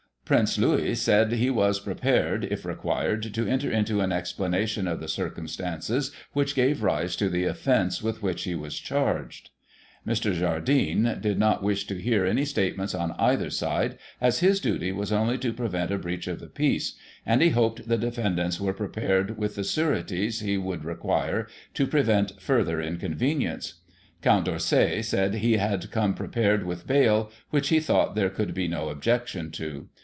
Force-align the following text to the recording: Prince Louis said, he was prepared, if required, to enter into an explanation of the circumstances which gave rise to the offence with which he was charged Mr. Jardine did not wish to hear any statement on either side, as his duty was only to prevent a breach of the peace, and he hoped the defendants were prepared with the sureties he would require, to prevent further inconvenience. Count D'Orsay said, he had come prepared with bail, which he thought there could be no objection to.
Prince 0.23 0.57
Louis 0.57 0.95
said, 0.95 1.33
he 1.33 1.49
was 1.49 1.81
prepared, 1.81 2.45
if 2.45 2.63
required, 2.63 3.33
to 3.33 3.47
enter 3.49 3.69
into 3.69 3.99
an 3.99 4.13
explanation 4.13 4.87
of 4.87 5.01
the 5.01 5.09
circumstances 5.09 6.13
which 6.31 6.55
gave 6.55 6.83
rise 6.83 7.17
to 7.17 7.27
the 7.27 7.43
offence 7.43 8.01
with 8.01 8.23
which 8.23 8.45
he 8.45 8.55
was 8.55 8.79
charged 8.79 9.49
Mr. 10.07 10.33
Jardine 10.33 11.17
did 11.19 11.37
not 11.37 11.61
wish 11.61 11.85
to 11.87 11.99
hear 12.01 12.25
any 12.25 12.45
statement 12.45 12.95
on 12.95 13.11
either 13.19 13.49
side, 13.49 13.97
as 14.21 14.39
his 14.39 14.61
duty 14.61 14.93
was 14.93 15.11
only 15.11 15.37
to 15.37 15.51
prevent 15.51 15.91
a 15.91 15.97
breach 15.99 16.27
of 16.27 16.39
the 16.39 16.47
peace, 16.47 16.95
and 17.25 17.41
he 17.41 17.49
hoped 17.49 17.89
the 17.89 17.97
defendants 17.97 18.57
were 18.57 18.71
prepared 18.71 19.37
with 19.37 19.55
the 19.55 19.65
sureties 19.65 20.39
he 20.39 20.57
would 20.57 20.85
require, 20.85 21.45
to 21.73 21.85
prevent 21.85 22.39
further 22.41 22.79
inconvenience. 22.79 23.81
Count 24.21 24.45
D'Orsay 24.45 25.01
said, 25.01 25.33
he 25.33 25.57
had 25.57 25.91
come 25.91 26.13
prepared 26.13 26.63
with 26.63 26.87
bail, 26.87 27.29
which 27.49 27.67
he 27.67 27.81
thought 27.81 28.15
there 28.15 28.29
could 28.29 28.53
be 28.53 28.69
no 28.69 28.87
objection 28.87 29.51
to. 29.51 29.89